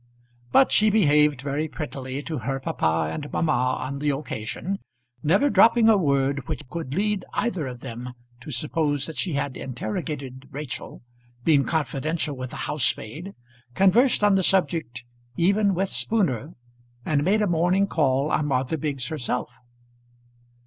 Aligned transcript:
But 0.51 0.71
she 0.71 0.89
behaved 0.89 1.43
very 1.43 1.67
prettily 1.67 2.23
to 2.23 2.39
her 2.39 2.59
papa 2.59 3.09
and 3.13 3.31
mamma 3.31 3.77
on 3.79 3.99
the 3.99 4.09
occasion, 4.09 4.79
never 5.21 5.47
dropping 5.47 5.89
a 5.89 5.95
word 5.95 6.47
which 6.47 6.67
could 6.69 6.95
lead 6.95 7.23
either 7.33 7.67
of 7.67 7.81
them 7.81 8.11
to 8.39 8.49
suppose 8.49 9.05
that 9.05 9.15
she 9.17 9.33
had 9.33 9.55
interrogated 9.55 10.47
Rachel, 10.49 11.03
been 11.43 11.65
confidential 11.65 12.35
with 12.35 12.49
the 12.49 12.55
housemaid, 12.65 13.35
conversed 13.75 14.23
on 14.23 14.33
the 14.33 14.41
subject 14.41 15.05
even 15.37 15.75
with 15.75 15.89
Spooner, 15.89 16.55
and 17.05 17.23
made 17.23 17.43
a 17.43 17.47
morning 17.47 17.85
call 17.85 18.31
on 18.31 18.47
Martha 18.47 18.79
Biggs 18.79 19.09
herself. 19.09 19.53